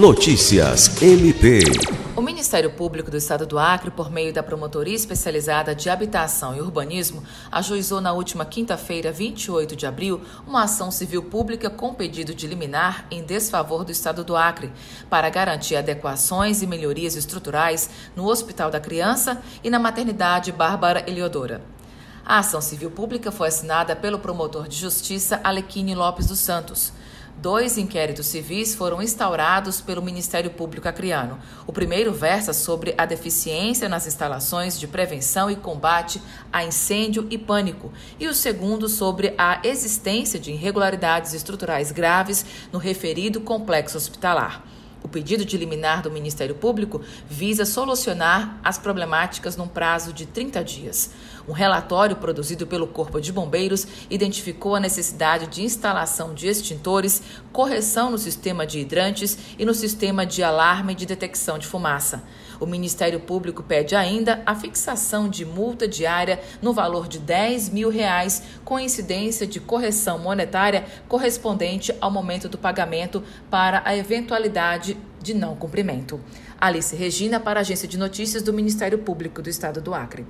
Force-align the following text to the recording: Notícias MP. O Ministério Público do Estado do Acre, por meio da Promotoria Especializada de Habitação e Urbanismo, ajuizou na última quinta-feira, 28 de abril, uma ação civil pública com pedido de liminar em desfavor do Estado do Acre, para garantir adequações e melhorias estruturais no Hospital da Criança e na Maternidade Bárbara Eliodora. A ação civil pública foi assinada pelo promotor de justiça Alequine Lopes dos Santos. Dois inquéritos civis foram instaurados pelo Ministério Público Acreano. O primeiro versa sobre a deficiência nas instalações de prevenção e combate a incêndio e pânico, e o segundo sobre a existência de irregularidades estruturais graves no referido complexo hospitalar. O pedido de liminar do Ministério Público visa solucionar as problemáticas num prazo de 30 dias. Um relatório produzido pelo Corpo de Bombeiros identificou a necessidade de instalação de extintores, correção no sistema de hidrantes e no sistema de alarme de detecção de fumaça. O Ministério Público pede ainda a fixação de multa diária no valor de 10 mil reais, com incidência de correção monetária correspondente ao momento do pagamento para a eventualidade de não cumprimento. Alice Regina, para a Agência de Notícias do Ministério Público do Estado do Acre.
Notícias 0.00 1.02
MP. 1.02 1.60
O 2.16 2.22
Ministério 2.22 2.70
Público 2.70 3.10
do 3.10 3.18
Estado 3.18 3.44
do 3.44 3.58
Acre, 3.58 3.90
por 3.90 4.10
meio 4.10 4.32
da 4.32 4.42
Promotoria 4.42 4.94
Especializada 4.94 5.74
de 5.74 5.90
Habitação 5.90 6.56
e 6.56 6.60
Urbanismo, 6.62 7.22
ajuizou 7.52 8.00
na 8.00 8.10
última 8.10 8.46
quinta-feira, 8.46 9.12
28 9.12 9.76
de 9.76 9.84
abril, 9.84 10.22
uma 10.46 10.62
ação 10.62 10.90
civil 10.90 11.24
pública 11.24 11.68
com 11.68 11.92
pedido 11.92 12.34
de 12.34 12.46
liminar 12.46 13.06
em 13.10 13.22
desfavor 13.22 13.84
do 13.84 13.92
Estado 13.92 14.24
do 14.24 14.34
Acre, 14.34 14.72
para 15.10 15.28
garantir 15.28 15.76
adequações 15.76 16.62
e 16.62 16.66
melhorias 16.66 17.14
estruturais 17.14 17.90
no 18.16 18.26
Hospital 18.26 18.70
da 18.70 18.80
Criança 18.80 19.42
e 19.62 19.68
na 19.68 19.78
Maternidade 19.78 20.50
Bárbara 20.50 21.04
Eliodora. 21.06 21.60
A 22.24 22.38
ação 22.38 22.62
civil 22.62 22.90
pública 22.90 23.30
foi 23.30 23.48
assinada 23.48 23.94
pelo 23.94 24.18
promotor 24.18 24.66
de 24.66 24.78
justiça 24.78 25.38
Alequine 25.44 25.94
Lopes 25.94 26.26
dos 26.26 26.38
Santos. 26.38 26.90
Dois 27.40 27.78
inquéritos 27.78 28.26
civis 28.26 28.74
foram 28.74 29.00
instaurados 29.00 29.80
pelo 29.80 30.02
Ministério 30.02 30.50
Público 30.50 30.86
Acreano. 30.86 31.38
O 31.66 31.72
primeiro 31.72 32.12
versa 32.12 32.52
sobre 32.52 32.94
a 32.98 33.06
deficiência 33.06 33.88
nas 33.88 34.06
instalações 34.06 34.78
de 34.78 34.86
prevenção 34.86 35.50
e 35.50 35.56
combate 35.56 36.20
a 36.52 36.62
incêndio 36.62 37.26
e 37.30 37.38
pânico, 37.38 37.90
e 38.18 38.28
o 38.28 38.34
segundo 38.34 38.90
sobre 38.90 39.32
a 39.38 39.58
existência 39.64 40.38
de 40.38 40.52
irregularidades 40.52 41.32
estruturais 41.32 41.90
graves 41.90 42.44
no 42.70 42.78
referido 42.78 43.40
complexo 43.40 43.96
hospitalar. 43.96 44.62
O 45.02 45.08
pedido 45.08 45.44
de 45.44 45.56
liminar 45.56 46.02
do 46.02 46.10
Ministério 46.10 46.54
Público 46.54 47.00
visa 47.28 47.64
solucionar 47.64 48.60
as 48.62 48.76
problemáticas 48.76 49.56
num 49.56 49.66
prazo 49.66 50.12
de 50.12 50.26
30 50.26 50.62
dias. 50.62 51.10
Um 51.48 51.52
relatório 51.52 52.16
produzido 52.16 52.66
pelo 52.66 52.86
Corpo 52.86 53.20
de 53.20 53.32
Bombeiros 53.32 53.86
identificou 54.10 54.74
a 54.74 54.80
necessidade 54.80 55.46
de 55.46 55.62
instalação 55.62 56.34
de 56.34 56.46
extintores, 56.46 57.22
correção 57.50 58.10
no 58.10 58.18
sistema 58.18 58.66
de 58.66 58.78
hidrantes 58.78 59.38
e 59.58 59.64
no 59.64 59.74
sistema 59.74 60.26
de 60.26 60.42
alarme 60.42 60.94
de 60.94 61.06
detecção 61.06 61.58
de 61.58 61.66
fumaça. 61.66 62.22
O 62.60 62.66
Ministério 62.66 63.18
Público 63.18 63.62
pede 63.62 63.96
ainda 63.96 64.42
a 64.44 64.54
fixação 64.54 65.30
de 65.30 65.46
multa 65.46 65.88
diária 65.88 66.38
no 66.60 66.74
valor 66.74 67.08
de 67.08 67.18
10 67.18 67.70
mil 67.70 67.88
reais, 67.88 68.42
com 68.66 68.78
incidência 68.78 69.46
de 69.46 69.58
correção 69.58 70.18
monetária 70.18 70.84
correspondente 71.08 71.94
ao 72.02 72.10
momento 72.10 72.50
do 72.50 72.58
pagamento 72.58 73.24
para 73.50 73.80
a 73.86 73.96
eventualidade 73.96 74.89
de 75.20 75.34
não 75.34 75.54
cumprimento. 75.56 76.20
Alice 76.60 76.94
Regina, 76.94 77.40
para 77.40 77.60
a 77.60 77.62
Agência 77.62 77.88
de 77.88 77.98
Notícias 77.98 78.42
do 78.42 78.52
Ministério 78.52 78.98
Público 78.98 79.42
do 79.42 79.50
Estado 79.50 79.80
do 79.80 79.94
Acre. 79.94 80.26